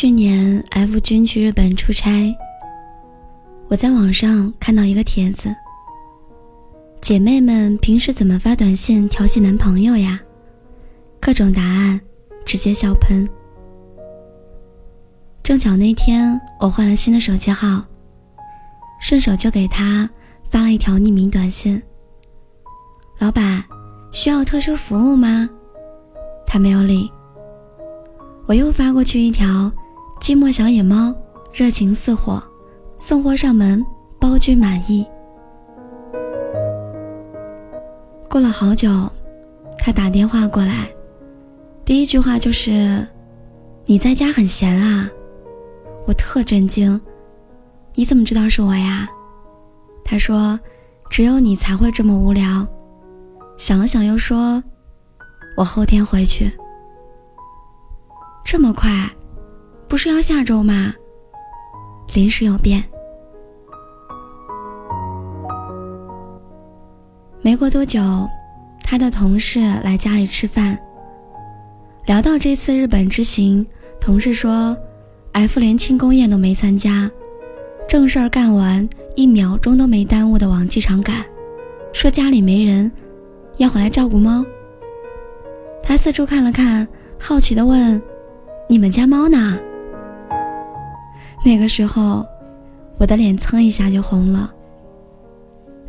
[0.00, 2.32] 去年 F 君去日本出差，
[3.66, 5.52] 我在网上看到一个帖子：
[7.00, 10.20] 姐妹们平时怎么发短信调戏男朋友呀？
[11.18, 12.00] 各种答案，
[12.46, 13.28] 直接笑喷。
[15.42, 17.84] 正巧那天我换了新的手机号，
[19.00, 20.08] 顺手就给他
[20.48, 21.82] 发了一条匿名短信
[23.18, 23.64] ：“老板，
[24.12, 25.50] 需要特殊服务吗？”
[26.46, 27.10] 他没有理。
[28.46, 29.70] 我又发过去一条
[30.20, 31.14] ：“寂寞小野猫，
[31.52, 32.42] 热情似火，
[32.98, 33.84] 送货上门，
[34.20, 35.06] 包君满意。”
[38.28, 39.10] 过了好久，
[39.78, 40.88] 他打电话过来，
[41.84, 43.06] 第一句话就是
[43.86, 45.08] ：“你在家很闲啊？”
[46.06, 47.00] 我特震惊
[47.94, 49.08] ，“你怎么知道是我呀？”
[50.04, 50.58] 他说
[51.08, 52.66] ：“只有你才会这么无聊。”
[53.56, 54.62] 想了想又说
[55.56, 56.50] ：“我后天回去。”
[58.44, 58.90] 这么快，
[59.88, 60.94] 不是要下周吗？
[62.14, 62.84] 临时有变。
[67.40, 68.28] 没过多久，
[68.84, 70.78] 他的同事来家里吃饭，
[72.06, 73.66] 聊到这次日本之行，
[73.98, 74.76] 同事说
[75.32, 77.10] ，F 连庆功宴都没参加，
[77.88, 81.24] 正事儿干完，一秒钟都没耽误的往机场赶，
[81.94, 82.92] 说家里没人，
[83.56, 84.44] 要回来照顾猫。
[85.82, 86.86] 他四处看了看，
[87.18, 88.00] 好奇的问。
[88.68, 89.58] 你们家猫呢？
[91.44, 92.26] 那个时候，
[92.98, 94.52] 我的脸蹭一下就红了。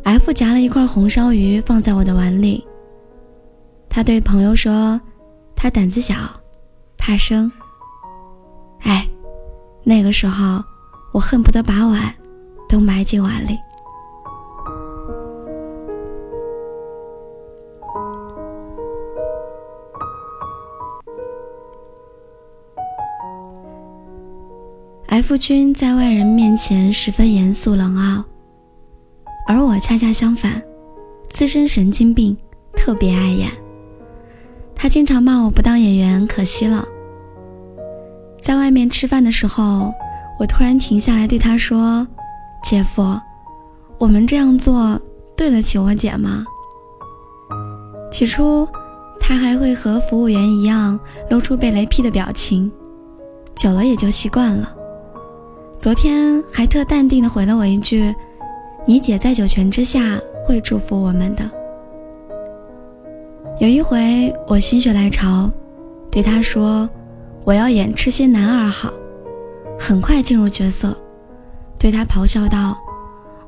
[0.04, 2.66] F 夹了一块红烧鱼放在我的碗里。
[3.88, 5.00] 他对朋友说
[5.54, 6.14] ：“他胆子小，
[6.96, 7.50] 怕生。”
[8.80, 9.06] 哎，
[9.84, 10.62] 那个时候
[11.12, 12.14] 我恨不得把碗
[12.68, 13.58] 都埋进碗里。
[25.30, 28.24] 夫君在外人面前十分严肃冷傲，
[29.46, 30.60] 而我恰恰相反，
[31.28, 32.36] 资深神经病，
[32.74, 33.48] 特别碍眼。
[34.74, 36.84] 他经常骂我不当演员可惜了。
[38.42, 39.94] 在外面吃饭的时候，
[40.40, 42.04] 我突然停下来对他说
[42.64, 43.16] ：“姐夫，
[43.98, 45.00] 我们这样做
[45.36, 46.44] 对得起我姐吗？”
[48.10, 48.68] 起初，
[49.20, 50.98] 他还会和服务员一样
[51.30, 52.68] 露出被雷劈的表情，
[53.54, 54.78] 久了也就习惯了。
[55.80, 58.14] 昨天还特淡定的回了我一句
[58.84, 61.50] ：“你姐在九泉之下会祝福我们的。”
[63.58, 65.50] 有一回我心血来潮，
[66.12, 66.86] 对他说
[67.44, 68.92] ：“我要演痴心男二号。”
[69.80, 70.94] 很快进入角色，
[71.78, 72.76] 对他咆哮道：“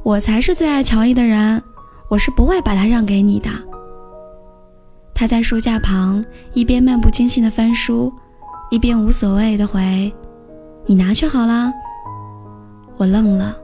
[0.03, 1.63] 我才是最爱乔伊的人，
[2.09, 3.51] 我是不会把他让给你的。”
[5.15, 8.11] 他在书架旁一边漫不经心的翻书，
[8.71, 10.11] 一边无所谓的回
[10.87, 11.71] ：“你拿去好了。”
[12.97, 13.57] 我愣了，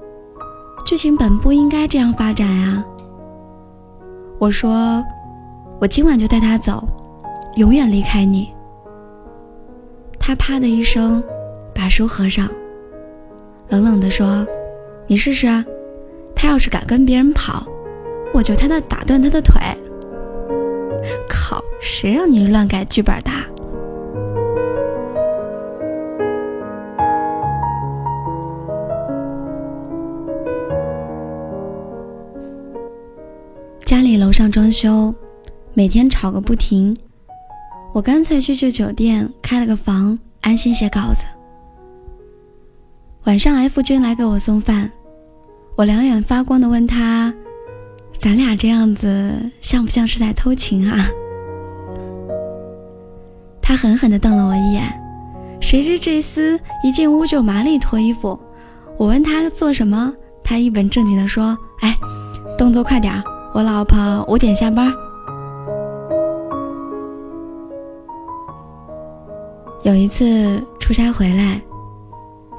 [0.85, 2.85] 剧情本不应该这样发展啊！
[4.39, 5.05] 我说，
[5.81, 6.83] 我今晚就带他走，
[7.57, 8.53] 永远离开你。
[10.19, 11.23] 他啪的一声，
[11.75, 12.49] 把书合上，
[13.69, 14.47] 冷冷地说
[15.07, 15.65] ：“你试试啊，
[16.35, 17.67] 他要是敢跟别人跑，
[18.35, 19.61] 我就他的打断他的腿。”
[21.29, 23.31] 靠，谁让你乱改剧本的？
[34.39, 35.13] 上装修，
[35.75, 36.97] 每天吵个不停。
[37.93, 41.25] 我干脆去去酒店开了个房，安心写稿子。
[43.25, 44.89] 晚上 F 君来给我送饭，
[45.75, 47.35] 我两眼发光的问他
[48.21, 51.05] ：“咱俩这样子像不像是在偷情啊？”
[53.61, 54.85] 他狠狠地瞪了我一眼。
[55.61, 58.39] 谁知这厮一进屋就麻利脱衣服。
[58.97, 61.93] 我问他做什么，他一本正经地说：“哎，
[62.57, 63.21] 动作快点儿。”
[63.59, 64.95] 我老婆五点下班。
[69.83, 71.61] 有一次出差回来，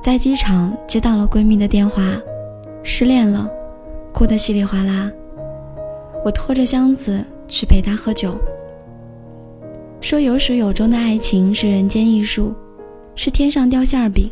[0.04, 2.04] 在机场接到了闺蜜的电话，
[2.84, 3.50] 失恋了，
[4.14, 5.10] 哭得稀里哗啦。
[6.26, 8.36] 我拖着箱子去陪她喝酒，
[10.02, 12.54] 说有始有终的爱情是人间艺术，
[13.16, 14.30] 是天上掉馅饼，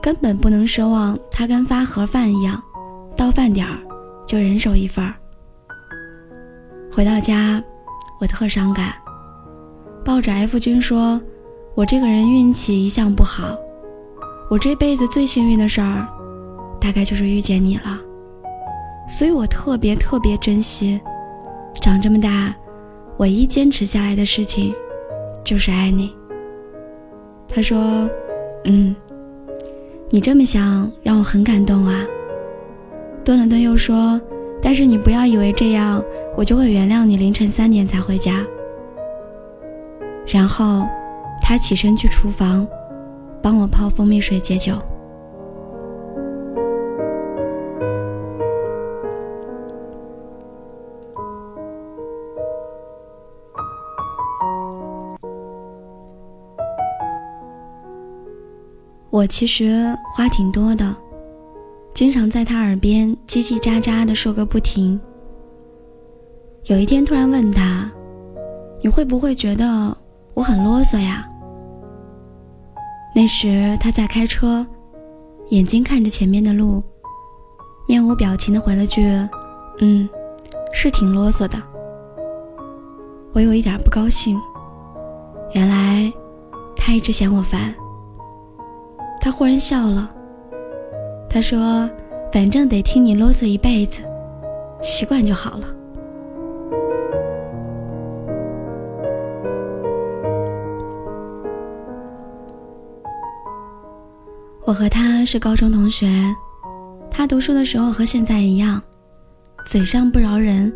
[0.00, 2.62] 根本不能奢望它跟发盒饭一样，
[3.14, 3.76] 到饭点儿
[4.24, 5.12] 就人手一份儿。
[6.96, 7.62] 回到家，
[8.18, 8.94] 我特伤感，
[10.02, 11.20] 抱着 F 君说
[11.76, 13.54] ：“我这个人运气一向不好，
[14.48, 16.08] 我这辈子最幸运的事儿，
[16.80, 18.00] 大概就是遇见你了。
[19.06, 20.98] 所以我特别特别珍惜，
[21.82, 22.56] 长这么大，
[23.18, 24.74] 唯一坚持下来的事情，
[25.44, 26.16] 就是爱你。”
[27.46, 28.08] 他说
[28.64, 28.96] ：“嗯，
[30.08, 32.06] 你这么想让我很感动啊。
[33.22, 34.18] 顿了顿又说
[34.60, 36.02] ：“但是你不要以为这样
[36.36, 38.44] 我就会原谅你凌晨三点才回家。”
[40.26, 40.86] 然后，
[41.40, 42.66] 他起身去厨房，
[43.40, 44.74] 帮我泡蜂蜜水解酒。
[59.10, 60.94] 我其实话挺多的，
[61.96, 65.00] 经常在他耳边叽叽喳喳的说个不停。
[66.66, 67.90] 有一天突然问他
[68.84, 69.96] ：“你会不会觉得
[70.34, 71.26] 我很啰嗦呀？”
[73.16, 74.66] 那时他在开车，
[75.48, 76.82] 眼睛看着前面的路，
[77.88, 79.06] 面无表情的回了句
[79.80, 80.06] ：“嗯，
[80.74, 81.56] 是挺啰嗦的。”
[83.32, 84.38] 我有一点不高兴，
[85.54, 86.12] 原来
[86.76, 87.74] 他一直嫌我烦。
[89.18, 90.12] 他忽然笑了。
[91.36, 91.86] 他说
[92.32, 94.00] ：“反正得听你啰嗦一辈子，
[94.80, 95.66] 习惯就好了。”
[104.64, 106.08] 我和他是高中同学，
[107.10, 108.80] 他读书的时候和现在一样，
[109.66, 110.72] 嘴上不饶人，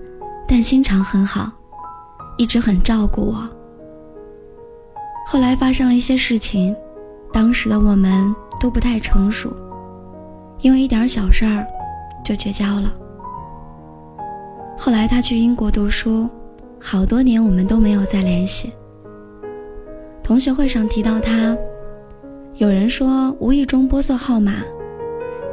[0.46, 1.50] 但心肠很好，
[2.36, 3.48] 一直很照顾我。
[5.26, 6.76] 后来发生了一些事情。
[7.32, 9.50] 当时的我们都不太成熟，
[10.60, 11.66] 因为一点小事儿
[12.24, 12.92] 就绝交了。
[14.76, 16.28] 后来他去英国读书，
[16.80, 18.72] 好多年我们都没有再联系。
[20.22, 21.56] 同学会上提到他，
[22.54, 24.54] 有人说无意中拨错号码，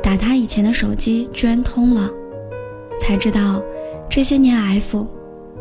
[0.01, 2.09] 打他以前的手机居然通了，
[2.99, 3.61] 才知道
[4.09, 5.07] 这些年 F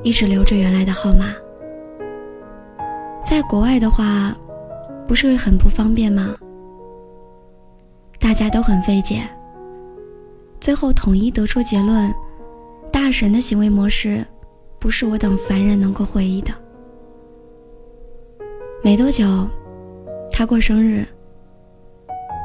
[0.03, 1.33] 一直留着原来的号码。
[3.25, 4.37] 在国外的话。
[5.09, 6.35] 不是会很不方便吗？
[8.19, 9.23] 大家都很费解，
[10.67, 12.13] 最后统一得出结论：
[12.91, 14.27] 大神的行为模式，
[14.81, 16.53] 不是我等凡人能够回忆的。
[18.83, 19.49] 没多久，
[20.29, 21.07] 他过生日，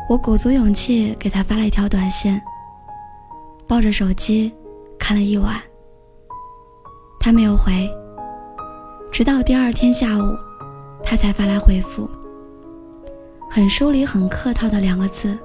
[0.07, 2.39] 我鼓足勇气给他发了一条短信，
[3.68, 4.53] 抱着手机
[5.00, 5.59] 看了一晚，
[7.19, 7.89] 他没有回，
[9.12, 10.38] 直到第二天下午，
[11.03, 12.07] 他才发来回复。
[13.50, 15.35] 很疏离、很客套的两个字，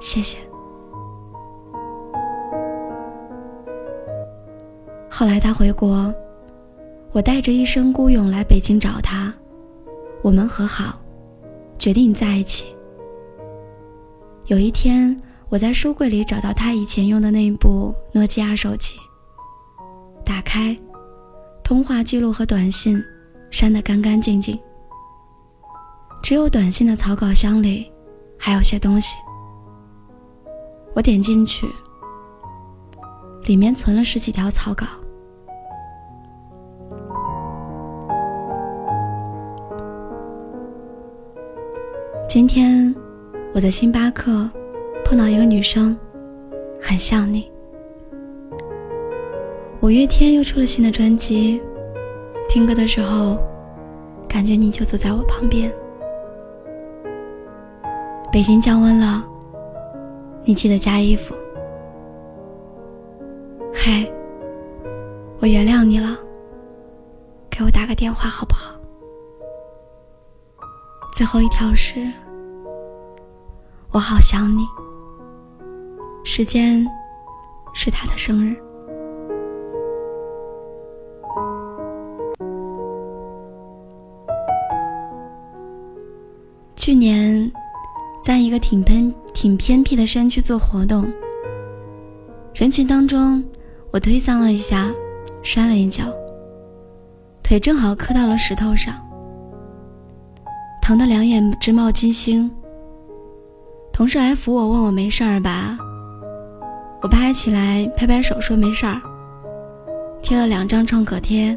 [0.00, 0.38] 谢谢。
[5.20, 6.10] 后来他回国，
[7.12, 9.30] 我带着一身孤勇来北京找他，
[10.22, 10.98] 我们和好，
[11.78, 12.74] 决定在一起。
[14.46, 15.14] 有一天，
[15.50, 18.94] 我在书柜里找到他以前用的那一部诺基亚手机，
[20.24, 20.74] 打开，
[21.62, 22.98] 通话记录和短信
[23.50, 24.58] 删得干干净净。
[26.22, 27.92] 只有短信的草稿箱里，
[28.38, 29.18] 还有些东西。
[30.94, 31.66] 我点进去，
[33.44, 34.86] 里面存了十几条草稿。
[42.40, 42.94] 今天
[43.52, 44.48] 我在星巴克
[45.04, 45.94] 碰到一个女生，
[46.80, 47.52] 很像你。
[49.82, 51.60] 五月天又出了新的专辑，
[52.48, 53.38] 听歌的时候，
[54.26, 55.70] 感觉你就坐在我旁边。
[58.32, 59.22] 北京降温了，
[60.42, 61.34] 你记得加衣服。
[63.70, 64.10] 嗨，
[65.40, 66.16] 我原谅你了，
[67.50, 68.80] 给我打个电话好不好？
[71.12, 72.10] 最后一条是，
[73.92, 74.66] 我好想你。
[76.24, 76.86] 时间
[77.72, 78.56] 是他的生日。
[86.76, 87.50] 去年。
[88.22, 91.10] 在一个挺偏挺偏僻的山区做活动，
[92.54, 93.42] 人群当中，
[93.90, 94.92] 我推搡了一下，
[95.42, 96.04] 摔了一跤，
[97.42, 98.94] 腿正好磕到了石头上，
[100.82, 102.48] 疼得两眼直冒金星。
[104.00, 105.76] 同事来扶我，问我没事儿吧？
[107.02, 108.98] 我拍起来拍拍手说没事儿，
[110.22, 111.54] 贴了两张创可贴，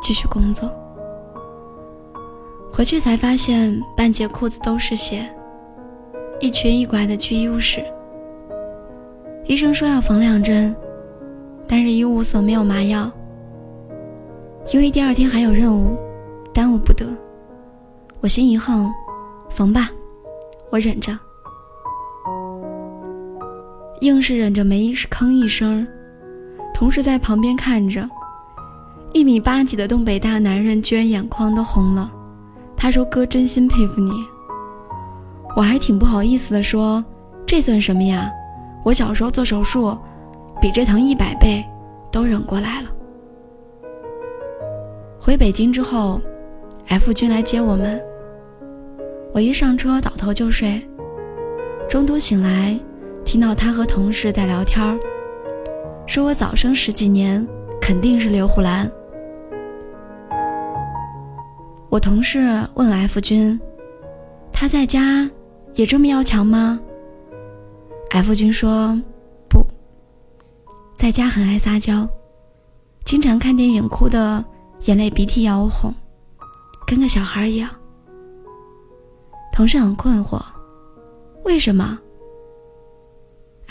[0.00, 0.70] 继续工作。
[2.72, 5.22] 回去才发现半截裤子都是血。
[6.40, 7.84] 一瘸一拐的去医务室，
[9.44, 10.74] 医生说要缝两针，
[11.68, 13.12] 但是医务所没有麻药，
[14.72, 15.94] 因为第二天还有任务，
[16.54, 17.06] 耽误不得。
[18.22, 18.90] 我心一横，
[19.50, 19.90] 缝吧，
[20.70, 21.12] 我忍着，
[24.02, 25.86] 硬是忍着没吭一声。
[26.74, 28.08] 同事在旁边看着，
[29.12, 32.12] 一米八几的东北大男人居然眼眶都红了。
[32.76, 34.10] 他说：“哥，真心佩服你。”
[35.54, 37.04] 我还挺不好意思的说
[37.46, 38.28] ：“这算什么呀？
[38.84, 39.96] 我小时候做手术，
[40.60, 41.64] 比这疼一百倍，
[42.10, 42.88] 都忍过来了。
[45.20, 46.20] 回北京之后
[46.88, 48.02] ，F 君来接我们。
[49.32, 50.84] 我一上车倒头就睡，
[51.88, 52.76] 中途醒来，
[53.24, 54.98] 听到他和同事在聊天
[56.06, 57.46] 说我早生十几年，
[57.80, 58.90] 肯定是刘胡兰。
[61.88, 62.38] 我同事
[62.74, 63.58] 问 F 君
[64.52, 65.30] ：“他在家
[65.74, 66.78] 也这么要强吗
[68.10, 69.00] ？”F 君说
[69.48, 69.64] ：“不，
[70.96, 72.06] 在家很爱撒娇，
[73.04, 74.44] 经常看电影哭的
[74.82, 75.94] 眼泪鼻涕要我哄，
[76.86, 77.70] 跟个小孩一样。”
[79.54, 80.40] 同事很困惑
[81.44, 81.98] ：“为什么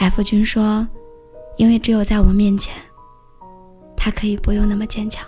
[0.02, 0.88] ？”F 君说
[1.58, 2.74] ：“因为只有在我面前，
[3.96, 5.24] 他可以不用那么坚强。”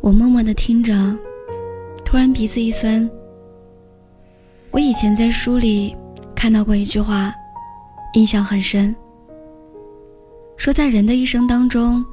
[0.00, 0.94] 我默默的听着，
[2.04, 3.10] 突然鼻子一酸。
[4.70, 5.96] 我以前在书里
[6.36, 7.34] 看到过一句话，
[8.14, 8.94] 印象很深。
[10.56, 12.04] 说在人的一生当中，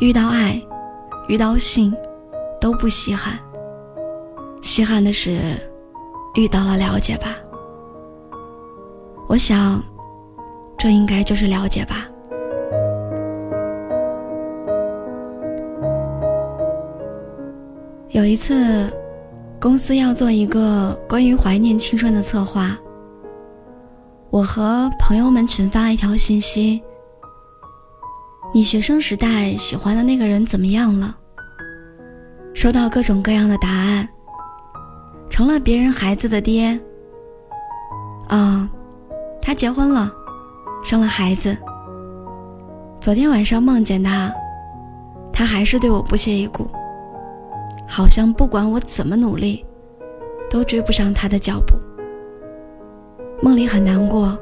[0.00, 0.62] 遇到爱，
[1.28, 1.92] 遇到性，
[2.62, 3.36] 都不稀罕。
[4.62, 5.40] 稀罕的是
[6.36, 7.36] 遇到了了解吧。
[9.26, 9.82] 我想，
[10.78, 12.06] 这应该就是了解吧。
[18.10, 18.88] 有一次，
[19.58, 22.78] 公司要做一个关于怀念青春的策划，
[24.30, 26.80] 我和朋友们群发了一条信息
[28.54, 31.16] ：“你学生时代喜欢的那个人怎么样了？”
[32.54, 34.08] 收到各种各样的答案。
[35.28, 36.78] 成了别人孩子的爹。
[38.28, 38.68] 啊，
[39.40, 40.12] 他结婚了，
[40.82, 41.56] 生了孩子。
[43.00, 44.32] 昨天晚上梦见他，
[45.32, 46.68] 他还是对我不屑一顾。
[47.88, 49.64] 好像不管我怎么努力，
[50.48, 51.74] 都追不上他的脚步。
[53.42, 54.38] 梦里很难过，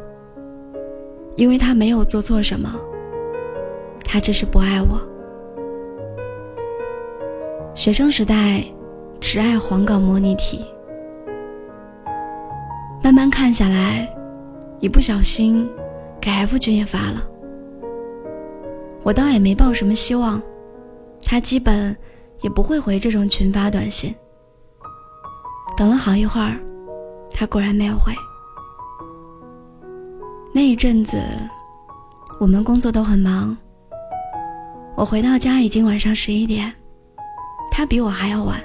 [1.36, 2.70] 因为他没有做错什么，
[4.04, 5.00] 他只是不爱我。
[7.80, 8.62] 学生时代
[9.22, 10.62] 只爱黄冈模拟题，
[13.02, 14.06] 慢慢看下来，
[14.80, 15.66] 一不小心
[16.20, 17.26] 给 F 君也发了，
[19.02, 20.42] 我倒也没抱什么希望，
[21.24, 21.96] 他基本。
[22.42, 24.14] 也不会回这种群发短信。
[25.76, 26.58] 等了好一会儿，
[27.30, 28.14] 他果然没有回。
[30.54, 31.18] 那一阵子，
[32.38, 33.56] 我们工作都很忙。
[34.96, 36.72] 我回到家已经晚上十一点，
[37.70, 38.60] 他比我还要晚。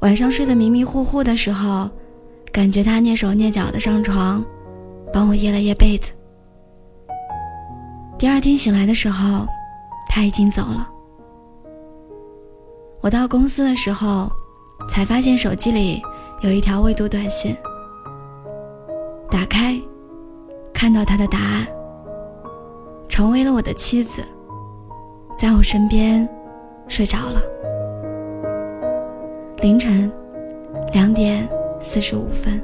[0.00, 1.88] 晚上睡得迷迷糊糊的时候，
[2.52, 4.44] 感觉他蹑手蹑脚的上床，
[5.12, 6.12] 帮我掖了掖被子。
[8.16, 9.46] 第二天醒来的时候，
[10.08, 10.88] 他已经走了。
[13.00, 14.30] 我到公司的时候，
[14.88, 16.02] 才发现手机里
[16.42, 17.56] 有一条未读短信。
[19.30, 19.80] 打开，
[20.72, 21.66] 看到他的答案，
[23.08, 24.22] 成为了我的妻子，
[25.36, 26.28] 在我身边
[26.88, 27.40] 睡着了。
[29.60, 30.10] 凌晨
[30.92, 31.48] 两点
[31.80, 32.60] 四十五分。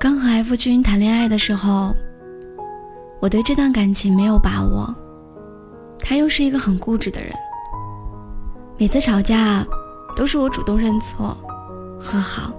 [0.00, 1.94] 刚和 F 君谈恋爱的时候，
[3.20, 4.94] 我对这段感情没有把握。
[5.98, 7.30] 他又是一个很固执的人，
[8.78, 9.66] 每次吵架
[10.16, 11.36] 都是我主动认错、
[11.98, 12.52] 和好。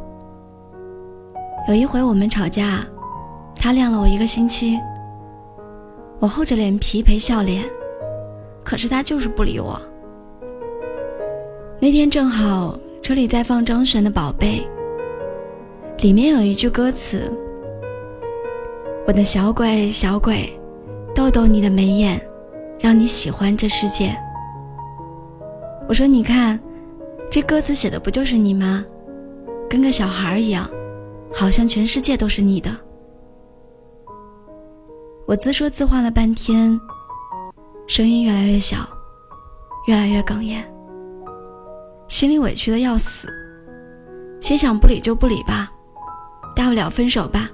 [1.68, 2.86] 有一回我们吵架，
[3.56, 4.80] 他晾了我一个星期，
[6.20, 7.64] 我厚着脸皮陪笑脸，
[8.64, 9.80] 可是他就是不理我。
[11.80, 14.68] 那天正好车里在放张悬的《宝贝》，
[16.02, 17.32] 里面有一句歌词。
[19.08, 20.50] 我的小鬼，小鬼，
[21.16, 22.22] 逗逗你的眉眼，
[22.80, 24.16] 让你喜欢这世界。
[25.88, 26.60] 我说，你看，
[27.32, 28.86] 这歌词写的不就是你吗？
[29.70, 30.68] 跟个小孩一样，
[31.32, 32.76] 好像全世界都是你的。
[35.28, 36.80] 我自说自话了半天，
[37.86, 38.78] 声音越来越小，
[39.86, 40.64] 越来越哽咽，
[42.08, 43.30] 心里委屈的要死，
[44.42, 45.72] 心想不理就不理吧，
[46.56, 47.48] 大不了分手吧。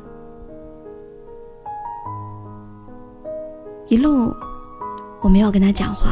[3.87, 4.33] 一路，
[5.21, 6.11] 我没有跟他讲话。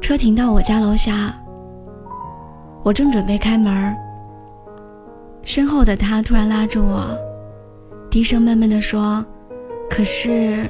[0.00, 1.32] 车停到我家楼下，
[2.82, 3.94] 我正准备开门，
[5.44, 7.04] 身后的他突然拉住我，
[8.10, 9.24] 低声闷闷地说
[9.90, 10.68] ：“可是，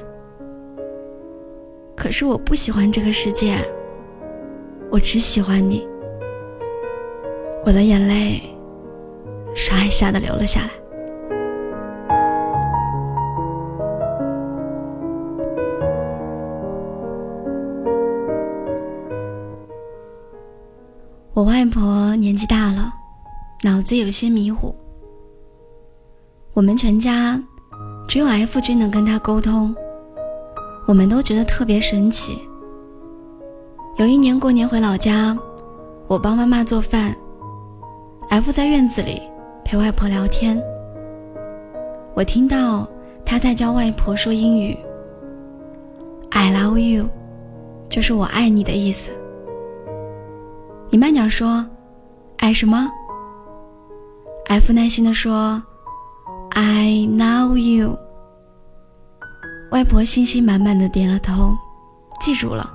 [1.95, 3.59] 可是我不喜欢这个世界，
[4.91, 5.87] 我只喜欢你。”
[7.65, 8.43] 我的眼泪
[9.55, 10.71] 唰一下的流了下来。
[21.35, 22.93] 我外婆年纪大了，
[23.65, 24.75] 脑子有些迷糊。
[26.53, 27.41] 我们全家
[28.09, 29.73] 只有 F 君能跟他沟通，
[30.85, 32.37] 我们都觉得特别神奇。
[33.99, 35.39] 有一年过年回老家，
[36.09, 37.17] 我帮妈妈做饭
[38.31, 39.23] ，F 在院子里
[39.65, 40.61] 陪外婆聊天。
[42.15, 42.89] 我听到
[43.25, 44.77] 他在教外婆说英语
[46.31, 47.07] ，“I love you”，
[47.89, 49.13] 就是我爱你的意思。
[50.91, 51.65] 你慢点说，
[52.39, 52.91] 爱什么
[54.49, 55.63] ？F 耐心的说
[56.51, 57.99] ，I know you。
[59.71, 61.57] 外婆信心满满的点了头，
[62.21, 62.71] 记住了。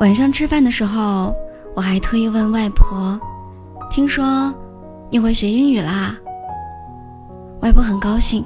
[0.00, 1.32] 晚上吃饭的时候，
[1.74, 3.20] 我还特意问外婆，
[3.90, 4.52] 听说
[5.08, 6.16] 你会学英语啦？
[7.60, 8.44] 外婆很高兴，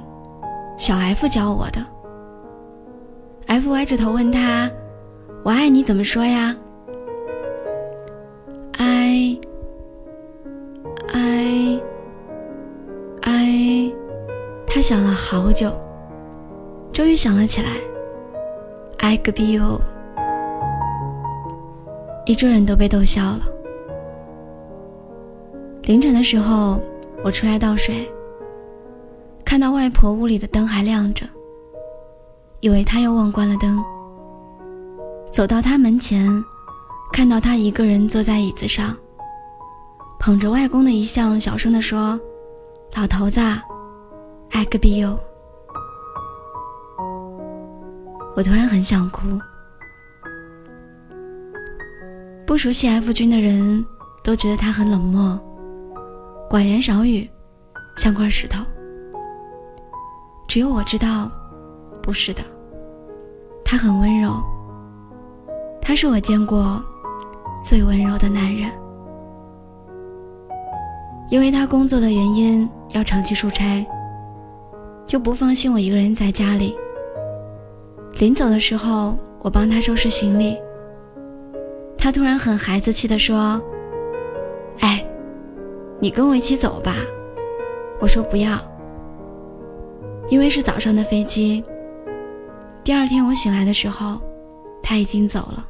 [0.77, 1.83] 小 F 教我的。
[3.47, 4.69] F 歪着头问他，
[5.43, 6.55] 我爱你怎么说呀？
[14.87, 15.69] 想了好久，
[16.93, 17.71] 终于想了起来。
[18.99, 19.81] I could be you。
[22.25, 23.41] 一桌人都被逗笑了。
[25.81, 26.79] 凌晨的时候，
[27.21, 28.09] 我出来倒水，
[29.43, 31.25] 看到外婆屋里的灯还亮着，
[32.61, 33.83] 以为她又忘关了灯。
[35.33, 36.31] 走到她门前，
[37.11, 38.95] 看到她一个人坐在椅子上，
[40.17, 42.17] 捧着外公的遗像，小声地说
[42.95, 43.41] ：“老头子。”
[44.51, 45.19] I could be you。
[48.35, 49.21] 我突然很想哭。
[52.45, 53.85] 不熟悉 F 君的人
[54.23, 55.39] 都觉得他很冷漠，
[56.49, 57.29] 寡言少语，
[57.97, 58.63] 像块石头。
[60.47, 61.29] 只有我知道，
[62.01, 62.41] 不是的，
[63.65, 64.41] 他很温柔。
[65.81, 66.81] 他是我见过
[67.61, 68.71] 最温柔的男人。
[71.29, 73.85] 因为他工作的原因要长期出差。
[75.09, 76.75] 又不放心我一个人在家里。
[78.19, 80.57] 临走的时候，我帮他收拾行李。
[81.97, 83.61] 他突然很孩子气地说
[84.79, 85.05] ：“哎，
[85.99, 86.95] 你跟我一起走吧。”
[87.99, 88.59] 我说：“不要，
[90.29, 91.63] 因为是早上的飞机。”
[92.83, 94.19] 第二天我醒来的时候，
[94.81, 95.67] 他已经走了。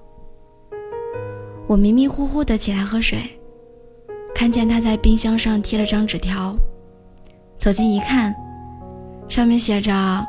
[1.68, 3.20] 我迷迷糊糊的起来喝水，
[4.34, 6.56] 看见他在冰箱上贴了张纸条，
[7.58, 8.34] 走近一看。
[9.30, 10.26] 上面写着：“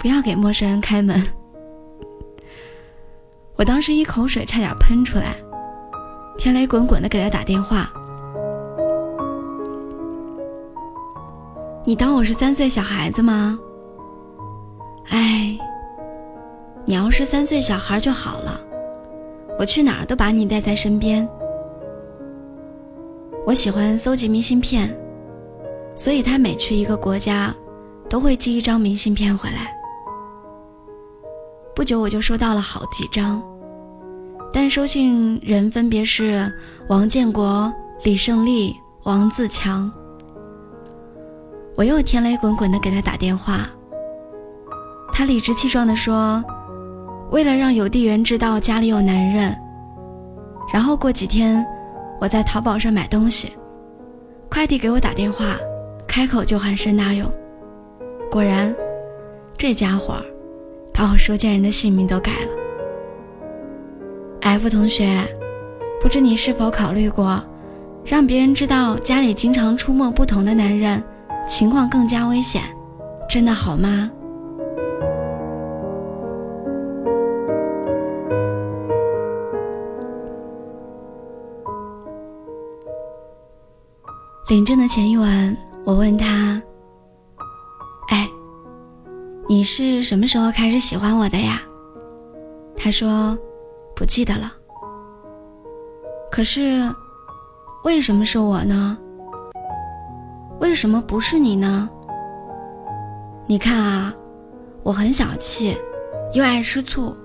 [0.00, 1.22] 不要给陌生人开门。”
[3.56, 5.36] 我当时一口水差点喷出来，
[6.36, 7.90] 天雷滚滚的给他打电话
[11.84, 13.58] ：“你当我是三岁小孩子吗？
[15.08, 15.58] 哎，
[16.84, 18.60] 你要是三岁小孩就好了，
[19.58, 21.28] 我去哪儿都把你带在身边。
[23.46, 24.94] 我喜欢搜集明信片，
[25.96, 27.54] 所以他每去一个国家。”
[28.08, 29.72] 都会寄一张明信片回来。
[31.74, 33.42] 不久我就收到了好几张，
[34.52, 36.52] 但收信人分别是
[36.88, 39.90] 王建国、李胜利、王自强。
[41.76, 43.68] 我又天雷滚滚的给他打电话，
[45.12, 46.42] 他理直气壮的说
[47.30, 49.56] ：“为了让邮递员知道家里有男人。”
[50.74, 51.64] 然后过几天，
[52.20, 53.52] 我在淘宝上买东西，
[54.50, 55.56] 快递给我打电话，
[56.08, 57.30] 开口就喊申大勇。
[58.30, 58.74] 果然，
[59.56, 60.16] 这家伙
[60.92, 62.52] 把我收件人的姓名都改了。
[64.42, 65.08] F 同学，
[66.00, 67.42] 不知你是否考虑过，
[68.04, 71.02] 让别人知道家里经常出没不同的男人，
[71.48, 72.62] 情况更加危险，
[73.28, 74.10] 真的好吗？
[84.48, 86.62] 领证的前一晚，我问他。
[89.50, 91.62] 你是什么时候开始喜欢我的呀？
[92.76, 93.36] 他说，
[93.96, 94.52] 不记得了。
[96.30, 96.86] 可是，
[97.82, 98.98] 为什么是我呢？
[100.60, 101.88] 为什么不是你呢？
[103.46, 104.14] 你看啊，
[104.82, 105.74] 我很小气，
[106.34, 107.16] 又爱吃醋。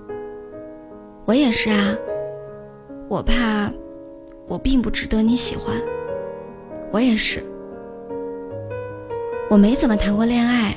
[1.26, 1.94] 我也是啊。
[3.06, 3.70] 我怕，
[4.48, 5.76] 我并不值得你喜欢。
[6.90, 7.44] 我也是。
[9.50, 10.74] 我没怎么谈过恋爱。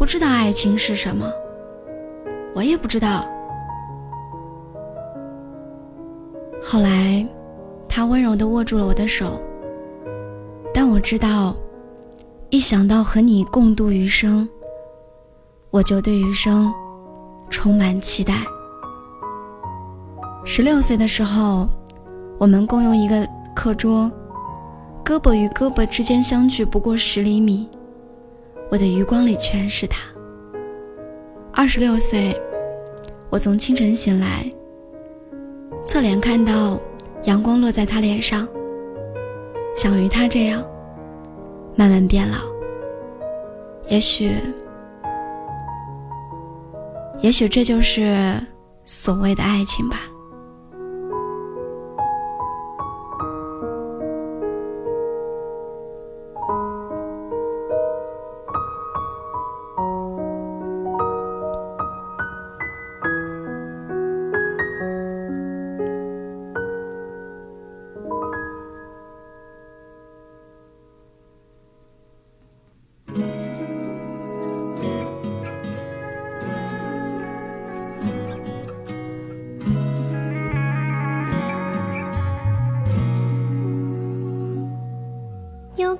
[0.00, 1.30] 不知道爱情是什么，
[2.54, 3.26] 我也不知道。
[6.62, 7.24] 后来，
[7.86, 9.42] 他温柔地握住了我的手，
[10.72, 11.54] 但我知道，
[12.48, 14.48] 一想到和你共度余生，
[15.68, 16.72] 我就对余生
[17.50, 18.42] 充满期待。
[20.46, 21.68] 十六岁的时候，
[22.38, 24.10] 我们共用一个课桌，
[25.04, 27.68] 胳膊与胳膊之间相距不过十厘米，
[28.70, 30.00] 我的余光里全是他。
[31.52, 32.40] 二十六岁，
[33.28, 34.50] 我从清晨醒来，
[35.84, 36.80] 侧脸看到
[37.24, 38.46] 阳光落在他脸上，
[39.76, 40.64] 想与他这样
[41.74, 42.38] 慢慢变老。
[43.88, 44.30] 也许，
[47.20, 48.40] 也许这就是
[48.84, 50.02] 所谓的爱情吧。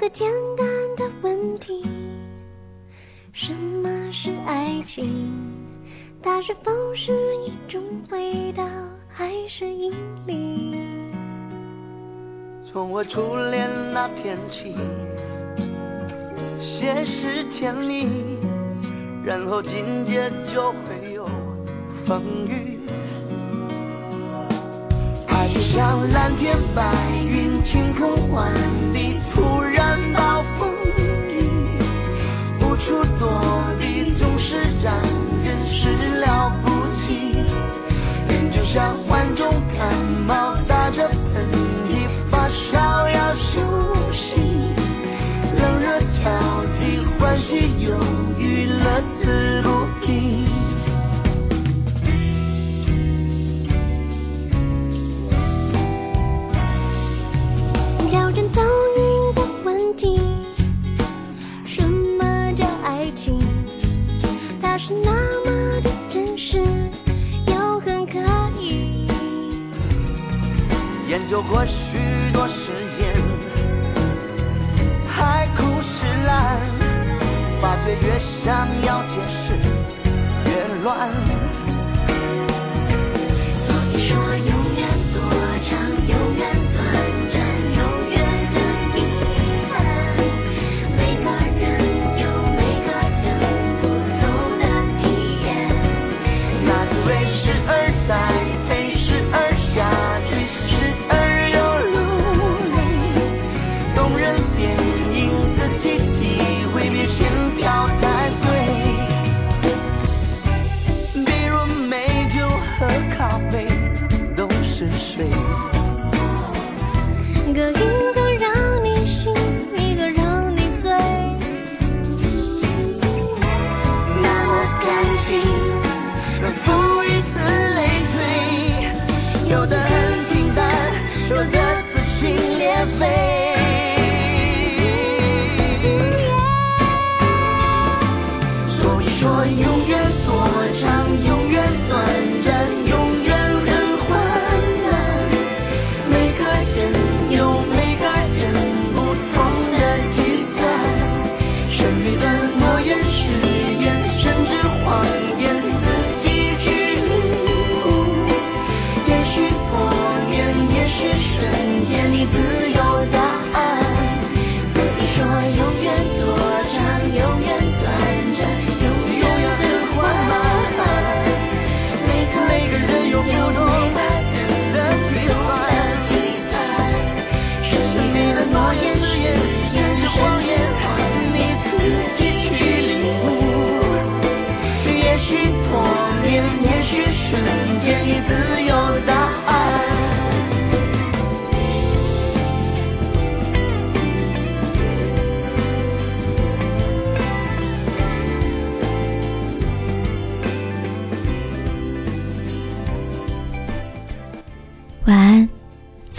[0.00, 1.84] 个简单的问题：
[3.34, 5.28] 什么是爱情？
[6.22, 7.12] 它是否是
[7.44, 8.64] 一种味道，
[9.10, 9.92] 还是引
[10.26, 10.74] 力？
[12.66, 14.74] 从我初恋那天起，
[16.62, 18.08] 先是甜蜜，
[19.22, 21.28] 然后紧接就会有
[22.06, 22.78] 风雨。
[25.28, 26.90] 爱就像蓝天白
[27.22, 28.69] 云，晴空万里
[47.50, 47.96] 替，欢喜忧
[48.38, 49.68] 郁，乐此不
[50.06, 50.44] 疲。
[58.08, 60.20] 较真遭遇的问题，
[61.64, 63.40] 什么叫爱情？
[64.62, 65.10] 它是那
[65.44, 66.62] 么的真实，
[67.48, 68.20] 又很可
[68.60, 69.08] 疑。
[71.08, 71.66] 研究过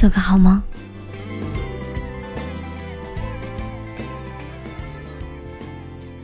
[0.01, 0.70] 做个好梦。